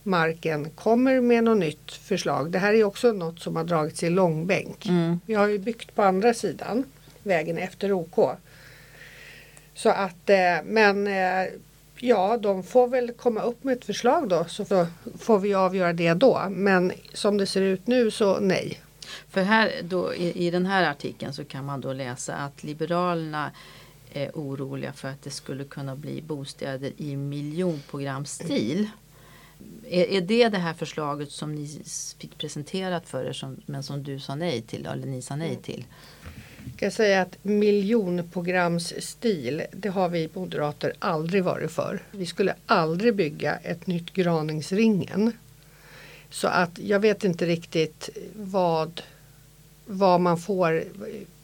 [0.02, 2.50] marken kommer med något nytt förslag.
[2.50, 4.86] Det här är också något som har dragits i långbänk.
[4.86, 5.20] Mm.
[5.26, 6.84] Vi har ju byggt på andra sidan,
[7.22, 8.38] vägen efter OK.
[9.74, 11.46] Så att, eh, men eh,
[12.04, 14.64] ja, de får väl komma upp med ett förslag då så
[15.18, 16.46] får, vi avgöra det då.
[16.50, 18.80] Men som det ser ut nu så nej.
[19.28, 23.50] För här då, i, i den här artikeln så kan man då läsa att Liberalerna
[24.12, 28.88] är oroliga för att det skulle kunna bli bostäder i miljonprogramstil.
[29.88, 31.82] Är, är det det här förslaget som ni
[32.18, 35.56] fick presenterat för er som, men som du sa nej till, eller ni sa nej
[35.62, 35.84] till?
[36.78, 42.02] Jag säga att miljonprogramsstil, det har vi moderater aldrig varit för.
[42.10, 45.32] Vi skulle aldrig bygga ett nytt Graningsringen.
[46.30, 49.02] Så att jag vet inte riktigt vad,
[49.86, 50.84] vad man får,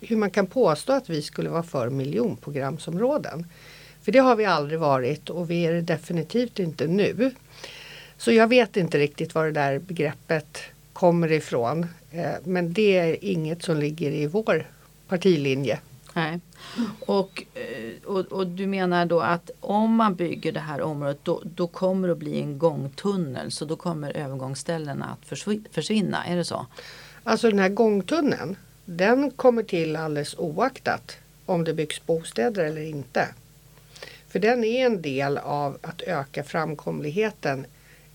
[0.01, 3.47] hur man kan påstå att vi skulle vara för miljonprogramsområden.
[4.03, 7.31] För det har vi aldrig varit och vi är det definitivt inte nu.
[8.19, 10.59] Så jag vet inte riktigt var det där begreppet
[10.93, 11.87] kommer ifrån.
[12.11, 14.66] Eh, men det är inget som ligger i vår
[15.11, 15.79] partilinje.
[16.14, 16.40] Nej.
[17.07, 21.42] Och, eh, och, och du menar då att om man bygger det här området då,
[21.44, 26.37] då kommer det att bli en gångtunnel så då kommer övergångsställena att försvi- försvinna, är
[26.37, 26.66] det så?
[27.25, 33.29] Alltså den här gångtunneln, den kommer till alldeles oaktat om det byggs bostäder eller inte.
[34.29, 37.66] För den är en del av att öka framkomligheten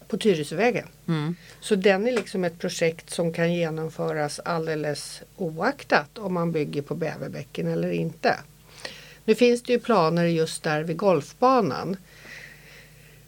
[0.08, 0.88] på Tyresövägen.
[1.08, 1.36] Mm.
[1.60, 6.96] Så den är liksom ett projekt som kan genomföras alldeles oaktat om man bygger på
[6.96, 8.36] Bäverbäcken eller inte.
[9.26, 11.98] Nu finns det ju planer just där vid golfbanan.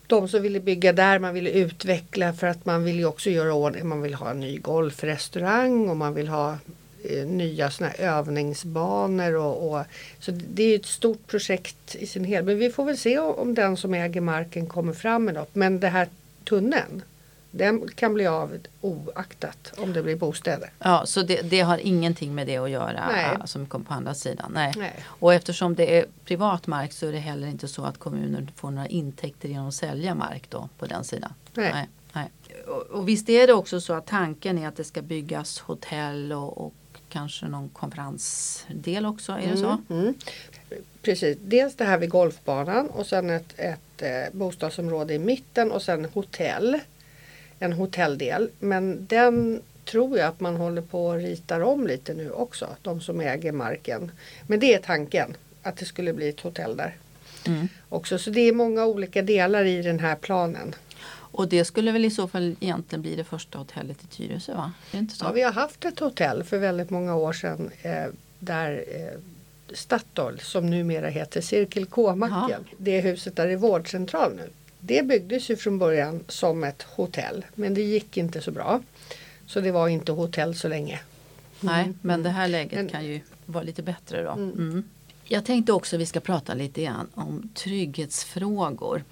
[0.07, 3.53] De som ville bygga där, man ville utveckla för att man vill ju också göra
[3.53, 6.57] ordning, man vill ha en ny golfrestaurang och man vill ha
[7.03, 9.35] eh, nya såna övningsbanor.
[9.35, 9.85] Och, och,
[10.19, 12.45] så det är ett stort projekt i sin helhet.
[12.45, 15.55] Men vi får väl se om, om den som äger marken kommer fram med något.
[15.55, 16.07] Men det här
[16.49, 17.01] tunneln,
[17.51, 20.69] den kan bli av oaktat om det blir bostäder.
[20.79, 23.25] Ja, så det, det har ingenting med det att göra Nej.
[23.25, 24.51] äh, som kommer på andra sidan.
[24.53, 24.73] Nej.
[24.77, 24.93] Nej.
[25.05, 28.71] Och eftersom det är privat mark så är det heller inte så att kommunen får
[28.71, 31.33] några intäkter genom att sälja mark då på den sidan.
[31.53, 31.87] Nej.
[32.13, 32.29] nej.
[32.67, 36.33] Och, och visst är det också så att tanken är att det ska byggas hotell
[36.33, 36.73] och, och
[37.09, 39.77] kanske någon konferensdel också, är det så?
[39.89, 40.13] Mm.
[41.01, 45.81] Precis, dels det här vid golfbanan och sen ett, ett eh, bostadsområde i mitten och
[45.81, 46.79] sen hotell.
[47.59, 48.49] En hotelldel.
[48.59, 52.67] Men den tror jag att man håller på att ritar om lite nu också.
[52.81, 54.11] De som äger marken.
[54.47, 55.35] Men det är tanken.
[55.63, 56.95] Att det skulle bli ett hotell där.
[57.47, 57.67] Mm.
[57.89, 58.17] Också.
[58.17, 60.75] Så det är många olika delar i den här planen.
[61.09, 64.71] Och det skulle väl i så fall egentligen bli det första hotellet i Tyresö va?
[64.91, 65.25] Är inte så?
[65.25, 67.69] Ja, vi har haft ett hotell för väldigt många år sedan.
[67.81, 68.05] Eh,
[68.39, 69.19] där eh,
[69.73, 72.65] Statoil som numera heter Cirkel K-macken.
[72.77, 74.49] Det huset där är vårdcentral nu.
[74.79, 78.81] Det byggdes ju från början som ett hotell men det gick inte så bra.
[79.47, 80.99] Så det var inte hotell så länge.
[81.59, 84.31] Nej, men det här läget Men- kan ju vara lite bättre då.
[84.31, 84.51] Mm.
[84.51, 84.83] Mm.
[85.23, 89.03] Jag tänkte också att vi ska prata lite grann om trygghetsfrågor.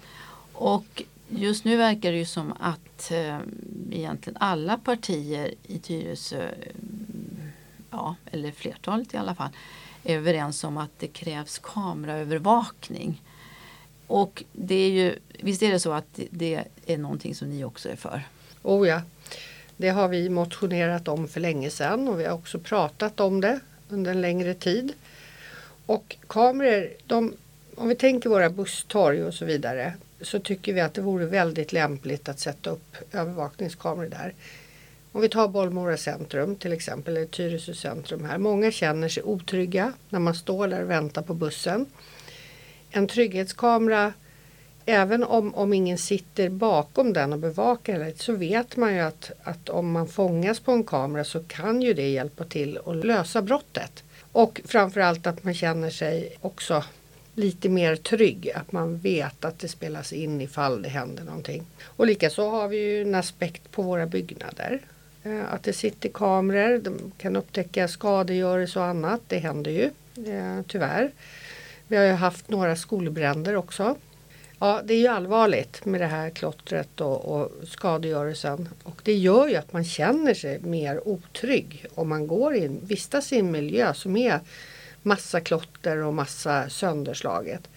[0.52, 3.38] Och just nu verkar det ju som att eh,
[3.90, 6.52] egentligen alla partier i Tyresö, eh,
[7.90, 9.50] ja, eller flertalet i alla fall,
[10.14, 13.22] överens om att det krävs kameraövervakning.
[14.06, 17.64] Och det är ju, visst är det så att det- det är någonting som ni
[17.64, 18.22] också är för?
[18.62, 19.02] Oh ja,
[19.76, 23.60] det har vi motionerat om för länge sedan och vi har också pratat om det
[23.88, 24.92] under en längre tid.
[25.86, 27.32] Och kameror, de,
[27.74, 31.72] om vi tänker våra busstorg och så vidare så tycker vi att det vore väldigt
[31.72, 34.34] lämpligt att sätta upp övervakningskameror där.
[35.16, 38.38] Om vi tar Bollmora centrum till exempel, eller Tyresö centrum här.
[38.38, 41.86] Många känner sig otrygga när man står där och väntar på bussen.
[42.90, 44.12] En trygghetskamera
[44.86, 49.30] Även om, om ingen sitter bakom den och bevakar det så vet man ju att,
[49.42, 53.42] att om man fångas på en kamera så kan ju det hjälpa till att lösa
[53.42, 54.04] brottet.
[54.32, 56.84] Och framförallt att man känner sig också
[57.34, 58.50] lite mer trygg.
[58.54, 61.66] Att man vet att det spelas in ifall det händer någonting.
[61.84, 64.80] Och likaså har vi ju en aspekt på våra byggnader.
[65.26, 69.20] Eh, att det sitter kameror, de kan upptäcka skadegörelse och annat.
[69.28, 69.84] Det händer ju
[70.32, 71.10] eh, tyvärr.
[71.88, 73.96] Vi har ju haft några skolbränder också.
[74.58, 78.68] Ja, det är ju allvarligt med det här klottret och, och skadegörelsen.
[78.82, 83.32] Och det gör ju att man känner sig mer otrygg om man går in, vistas
[83.32, 84.40] i en miljö som är
[85.02, 87.68] massa klotter och massa sönderslaget.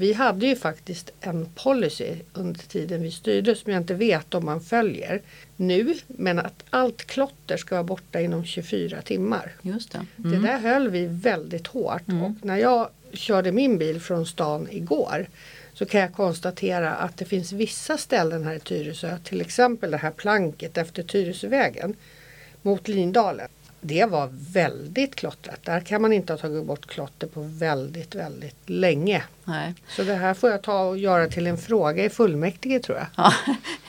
[0.00, 4.44] Vi hade ju faktiskt en policy under tiden vi styrde som jag inte vet om
[4.44, 5.22] man följer
[5.56, 5.94] nu.
[6.06, 9.52] Men att allt klotter ska vara borta inom 24 timmar.
[9.62, 10.06] Just det.
[10.16, 10.42] Det Mm.
[10.42, 12.22] där höll vi väldigt hårt Mm.
[12.24, 15.26] och när jag körde min bil från stan igår
[15.74, 19.96] så kan jag konstatera att det finns vissa ställen här i Tyresö, till exempel det
[19.96, 21.96] här planket efter Tyresövägen
[22.62, 23.48] mot Lindalen.
[23.80, 25.62] Det var väldigt klottrat.
[25.64, 29.22] Där kan man inte ha tagit bort klotter på väldigt, väldigt länge.
[29.44, 29.74] Nej.
[29.88, 33.06] Så det här får jag ta och göra till en fråga i fullmäktige tror jag.
[33.16, 33.32] Ja.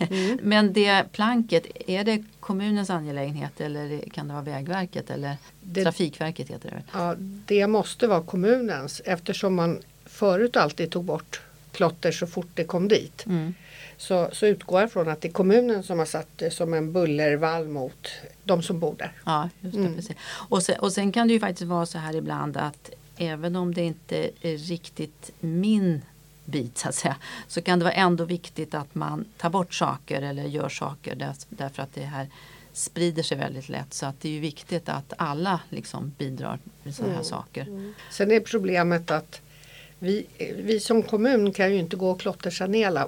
[0.07, 0.39] Mm.
[0.43, 6.49] Men det planket, är det kommunens angelägenhet eller kan det vara Vägverket eller Det- Trafikverket
[6.49, 6.83] heter det?
[6.93, 12.63] Ja, det måste vara kommunens eftersom man förut alltid tog bort klotter så fort det
[12.63, 13.25] kom dit.
[13.25, 13.53] Mm.
[13.97, 16.93] Så, så utgår jag från att det är kommunen som har satt det som en
[16.93, 18.07] bullervall mot
[18.43, 19.11] de som bor där.
[19.25, 19.79] Ja, just det.
[19.81, 19.95] Mm.
[19.95, 20.15] Precis.
[20.49, 23.73] Och, sen, och sen kan det ju faktiskt vara så här ibland att även om
[23.73, 26.01] det inte är riktigt min
[26.45, 27.15] bit så att säga
[27.47, 31.33] så kan det vara ändå viktigt att man tar bort saker eller gör saker där,
[31.49, 32.27] därför att det här
[32.73, 33.93] sprider sig väldigt lätt.
[33.93, 37.29] Så att det är ju viktigt att alla liksom bidrar med sådana här Mm.
[37.29, 37.93] saker.
[38.11, 39.41] Sen är problemet att
[40.03, 40.25] Vi,
[40.57, 43.07] vi som kommun kan ju inte gå och klottersanera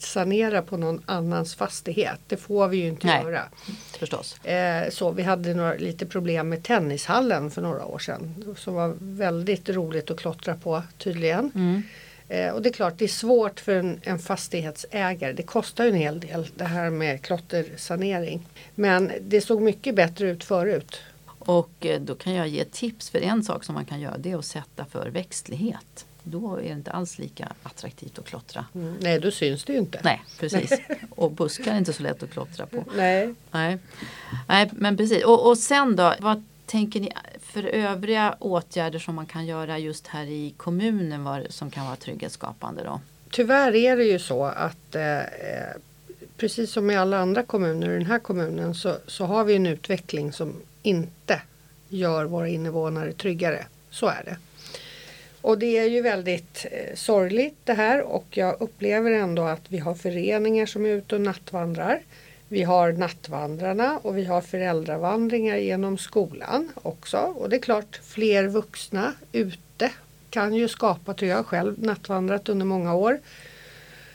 [0.00, 2.20] sanera på någon annans fastighet.
[2.26, 3.22] Det får vi ju inte Nej.
[3.22, 3.42] göra.
[3.98, 4.44] Förstås.
[4.44, 8.54] Eh, så vi hade några, lite problem med tennishallen för några år sedan.
[8.56, 11.50] Som var väldigt roligt att klottra på tydligen.
[11.54, 11.82] Mm.
[12.28, 15.32] Eh, och det är klart det är svårt för en, en fastighetsägare.
[15.32, 18.46] Det kostar ju en hel del det här med klottersanering.
[18.74, 21.00] Men det såg mycket bättre ut förut.
[21.38, 24.30] Och eh, då kan jag ge tips för en sak som man kan göra det
[24.30, 26.06] är att sätta för växtlighet.
[26.30, 28.64] Då är det inte alls lika attraktivt att klottra.
[28.74, 28.96] Mm.
[29.00, 30.00] Nej, då syns det ju inte.
[30.04, 30.72] Nej, precis.
[31.10, 32.84] Och buskar är inte så lätt att klottra på.
[32.96, 33.34] Nej.
[33.50, 33.78] Nej,
[34.48, 35.24] Nej men precis.
[35.24, 40.06] Och, och sen då, vad tänker ni för övriga åtgärder som man kan göra just
[40.06, 43.00] här i kommunen var, som kan vara trygghetsskapande då?
[43.30, 45.20] Tyvärr är det ju så att eh,
[46.36, 49.66] precis som i alla andra kommuner i den här kommunen så, så har vi en
[49.66, 51.42] utveckling som inte
[51.88, 53.66] gör våra invånare tryggare.
[53.90, 54.36] Så är det.
[55.40, 59.78] Och det är ju väldigt eh, sorgligt det här och jag upplever ändå att vi
[59.78, 62.00] har föreningar som är ute och nattvandrar.
[62.48, 67.16] Vi har nattvandrarna och vi har föräldravandringar genom skolan också.
[67.16, 69.90] Och det är klart, fler vuxna ute
[70.30, 73.20] kan ju skapa, tror jag har själv nattvandrat under många år.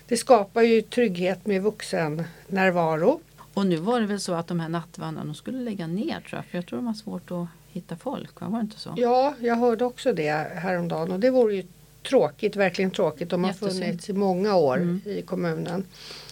[0.07, 3.21] Det skapar ju trygghet med vuxen närvaro.
[3.53, 6.45] Och nu var det väl så att de här nattvandrarna skulle lägga ner tror jag.
[6.45, 8.41] För jag tror de har svårt att hitta folk.
[8.41, 8.47] va?
[8.47, 8.93] Var det inte så?
[8.97, 11.63] Ja, jag hörde också det häromdagen och det vore ju
[12.09, 13.29] tråkigt, verkligen tråkigt.
[13.29, 13.83] De har Jättesynd.
[13.83, 15.01] funnits i många år Mm.
[15.05, 15.85] i kommunen.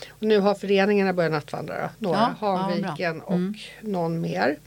[0.09, 1.89] Och nu har föreningarna börjat nattvandra.
[1.99, 3.27] Några, Ja, ja, Hanviken bra.
[3.27, 3.53] och Mm.
[3.81, 4.57] någon mer.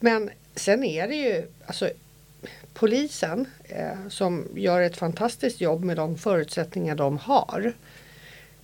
[0.00, 1.90] Men sen är det ju alltså
[2.74, 7.72] polisen eh, som gör ett fantastiskt jobb med de förutsättningar de har.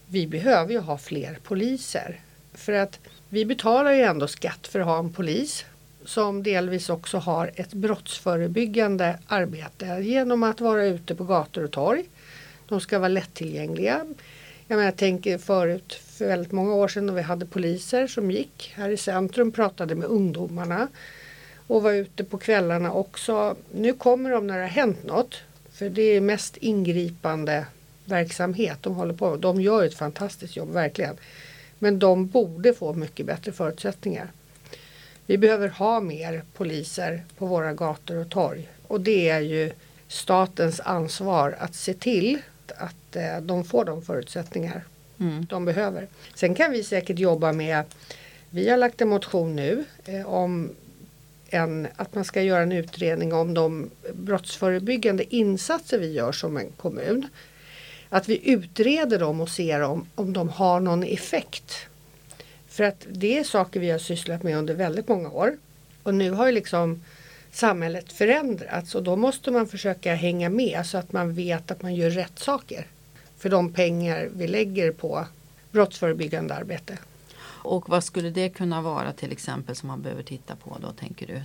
[0.06, 2.20] Vi behöver ju ha fler poliser.
[2.54, 5.64] För att vi betalar ju ändå skatt för att ha en polis
[6.04, 12.04] som delvis också har ett brottsförebyggande arbete genom att vara ute på gator och torg.
[12.68, 14.00] De ska vara lättillgängliga.
[14.66, 18.30] Jag, menar, jag tänker förut för väldigt många år sedan när vi hade poliser som
[18.30, 20.88] gick här i centrum pratade med ungdomarna
[21.66, 23.56] och var ute på kvällarna också.
[23.72, 25.34] Nu kommer de när det har hänt något.
[25.72, 27.66] För det är mest ingripande
[28.04, 29.40] verksamhet de håller på med.
[29.40, 31.16] De gör ett fantastiskt jobb, verkligen.
[31.78, 34.30] Men de borde få mycket bättre förutsättningar.
[35.26, 38.68] Vi behöver ha mer poliser på våra gator och torg.
[38.88, 39.72] Och det är ju
[40.08, 44.84] statens ansvar att se till att eh, de får de förutsättningar
[45.20, 45.46] Mm.
[45.50, 46.06] de behöver.
[46.34, 47.84] Sen kan vi säkert jobba med,
[48.50, 50.70] vi har lagt en motion nu eh, om
[51.48, 56.70] en, att man ska göra en utredning om de brottsförebyggande insatser vi gör som en
[56.76, 57.28] kommun.
[58.08, 61.74] Att vi utreder dem och ser om, om de har någon effekt.
[62.74, 65.56] För att det är saker vi har sysslat med under väldigt många år.
[66.02, 67.02] Och nu har ju liksom
[67.52, 71.94] samhället förändrats och då måste man försöka hänga med så att man vet att man
[71.94, 72.86] gör rätt saker.
[73.38, 75.26] För de pengar vi lägger på
[75.70, 76.98] brottsförebyggande arbete.
[77.42, 81.26] Och vad skulle det kunna vara till exempel som man behöver titta på då tänker
[81.26, 81.40] du?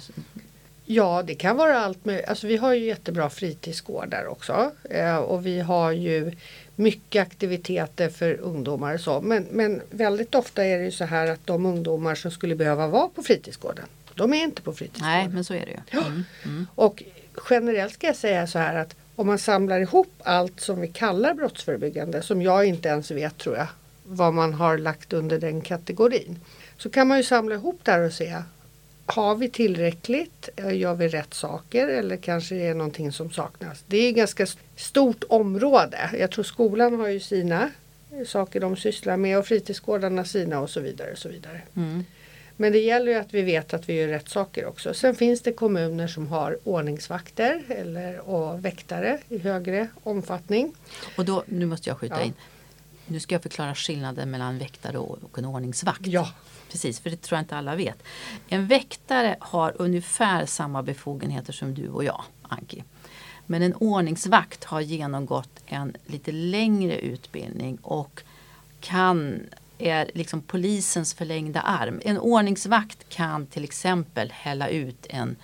[0.86, 5.46] Ja, det kan vara allt med, alltså vi har ju jättebra fritidsgårdar också eh, och
[5.46, 6.32] vi har ju
[6.80, 9.22] mycket aktiviteter för ungdomar och så.
[9.22, 12.88] Men, men väldigt ofta är det ju så här att de ungdomar som skulle behöva
[12.88, 15.18] vara på fritidsgården, de är inte på fritidsgården.
[15.18, 16.00] Nej, men så är det ju.
[16.00, 16.24] Mm.
[16.46, 16.68] Mm.
[16.76, 17.04] Och
[17.50, 21.34] generellt ska jag säga så här att om man samlar ihop allt som vi kallar
[21.34, 23.68] brottsförebyggande, som jag inte ens vet tror jag,
[24.04, 26.40] vad man har lagt under den kategorin.
[26.78, 28.36] Så kan man ju samla ihop där och se,
[29.10, 30.50] har vi tillräckligt?
[30.56, 33.84] Eh, Gör vi rätt saker eller kanske är det någonting som saknas?
[33.88, 34.46] Det är ett ganska
[34.76, 36.10] stort område.
[36.20, 37.70] Jag tror skolan har ju sina
[38.28, 41.12] saker de sysslar med och fritidsgårdarna sina och så vidare.
[41.12, 41.62] Och så vidare.
[41.76, 42.06] Mm.
[42.58, 44.94] Men det gäller ju att vi vet att vi gör rätt saker också.
[44.94, 50.74] Sen finns det kommuner som har ordningsvakter eller, och väktare i högre omfattning.
[51.18, 52.26] Och då, nu måste jag skjuta Ja.
[52.26, 52.34] in.
[53.10, 56.08] Nu ska jag förklara skillnaden mellan väktare och en ordningsvakt.
[56.08, 56.30] Ja,
[56.72, 58.04] Precis, för det tror jag inte alla vet.
[58.48, 62.84] En väktare har ungefär samma befogenheter som du och jag, Anki.
[63.46, 68.24] Men en ordningsvakt har genomgått en lite längre utbildning och
[68.80, 69.40] kan
[69.78, 72.02] är liksom polisens förlängda arm.
[72.06, 75.36] En ordningsvakt kan till exempel hälla ut en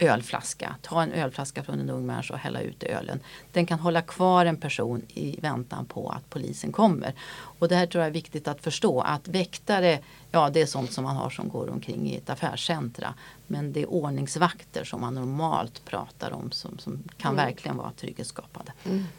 [0.00, 0.74] ölflaska.
[0.82, 3.20] Ta en ölflaska från en ung människa och hälla ut ölen.
[3.52, 7.14] Den kan hålla kvar en person i väntan på att polisen kommer.
[7.58, 9.98] Och det här tror jag är viktigt att förstå att väktare,
[10.30, 13.14] ja det är sånt som man har som går omkring i ett affärscentra.
[13.46, 18.72] Men det är ordningsvakter som man normalt pratar om som, som kan verkligen vara trygghetsskapande.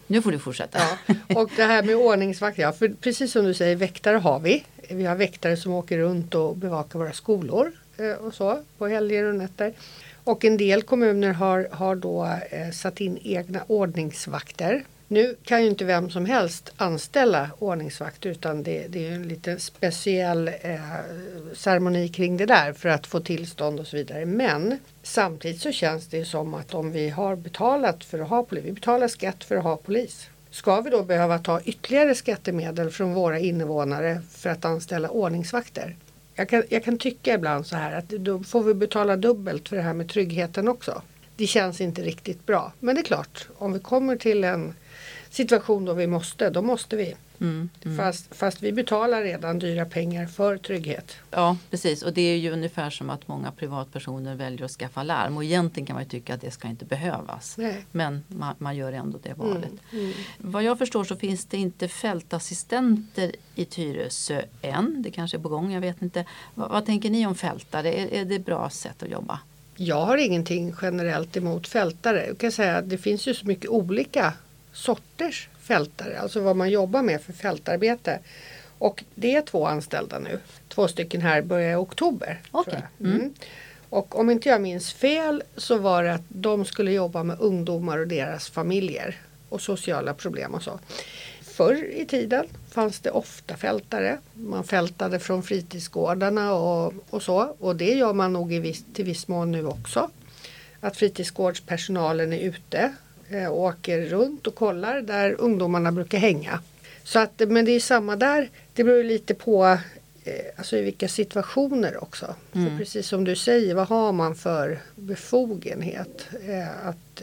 [0.08, 0.80] Nu får du fortsätta.
[0.80, 1.42] ja.
[1.42, 4.66] Och det här med ordningsvakter, ja, för precis som du säger, väktare har vi.
[4.90, 9.24] Vi har väktare som åker runt och bevakar våra skolor eh, och så på helger
[9.24, 9.74] och nätter.
[10.24, 14.84] Och en del kommuner har, har då eh, satt in egna ordningsvakter.
[15.08, 19.60] Nu kan ju inte vem som helst anställa ordningsvakt utan det, det är en liten
[19.60, 20.80] speciell eh,
[21.54, 24.26] ceremoni kring det där för att få tillstånd och så vidare.
[24.26, 28.66] Men samtidigt så känns det som att om vi har betalat för att ha polis,
[28.66, 30.28] vi betalar skatt för att ha polis.
[30.52, 35.96] Ska vi då behöva ta ytterligare skattemedel från våra invånare för att anställa ordningsvakter?
[36.36, 39.76] Jag kan, jag kan tycka ibland så här att då får vi betala dubbelt för
[39.76, 41.02] det här med tryggheten också.
[41.36, 42.74] Det känns inte riktigt bra.
[42.80, 44.74] Men det är klart, om vi kommer till en
[45.30, 47.16] situation då vi måste, då måste vi.
[47.42, 47.98] Mm, mm.
[47.98, 51.16] Fast, fast vi betalar redan dyra pengar för trygghet.
[51.32, 55.38] Ja precis och det är ju ungefär som att många privatpersoner väljer att skaffa larm
[55.38, 57.58] och egentligen kan man tycka att det ska inte behövas.
[57.58, 57.86] Nej.
[57.92, 59.72] Men man, man gör ändå det valet.
[59.92, 60.14] Mm, mm.
[60.38, 65.02] Vad jag förstår så finns det inte fältassistenter i Tyresö än.
[65.02, 66.26] Det kanske är på gång, jag vet inte.
[66.56, 67.94] Vad, vad tänker ni om fältare?
[67.94, 69.40] Är, är det ett bra sätt att jobba?
[69.76, 72.26] Jag har ingenting generellt emot fältare.
[72.28, 74.34] Jag kan säga att det finns ju så mycket olika
[74.74, 78.20] sorters fältare, alltså vad man jobbar med för fältarbete.
[78.78, 80.40] Och det är två anställda nu.
[80.70, 82.42] Två stycken här börjar i oktober.
[82.52, 82.84] Okej.
[82.98, 83.08] jag.
[83.08, 83.34] Mm.
[83.90, 87.98] Och om inte jag minns fel så var det att de skulle jobba med ungdomar
[87.98, 89.16] och deras familjer
[89.50, 90.80] och sociala problem och så.
[91.42, 94.18] Förr i tiden fanns det ofta fältare.
[94.34, 97.56] Man fältade från fritidsgårdarna och, och så.
[97.60, 100.10] Och det gör man nog i viss, till viss mån nu också.
[100.80, 102.94] Att fritidsgårdspersonalen är ute
[103.32, 106.60] eh, åker runt och kollar där ungdomarna brukar hänga.
[107.04, 108.50] Så att, men det är samma där.
[108.74, 109.66] Det beror lite på
[110.24, 112.36] eh, alltså i vilka situationer också.
[112.52, 116.28] För precis som du säger, vad har man för befogenhet?
[116.48, 117.22] Eh, att,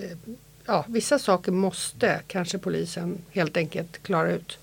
[0.67, 4.59] ja, vissa saker måste kanske polisen helt enkelt klara ut.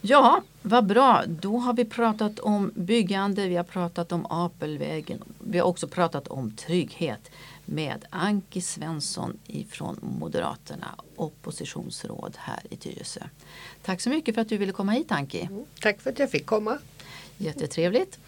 [0.00, 1.22] Ja, vad bra.
[1.26, 5.22] Då har vi pratat om byggande, vi har pratat om Apelvägen.
[5.38, 7.30] Vi har också pratat om trygghet
[7.66, 13.20] med Anki Svensson ifrån Moderaterna, oppositionsråd här i Tyresö.
[13.82, 15.42] Tack så mycket för att du ville komma hit Anki.
[15.42, 16.78] Mm, tack för att jag fick komma.
[17.36, 18.18] Jättetrevligt.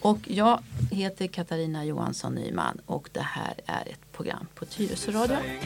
[0.00, 5.36] Och jag heter Katarina Johansson Nyman och det här är ett program på Tyresö Radio.
[5.36, 5.58] Mm.